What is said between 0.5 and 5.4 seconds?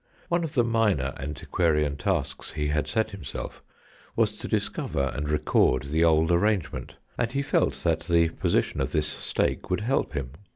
the minor antiquarian tasks he had set himself was to discover and